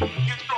[0.00, 0.49] you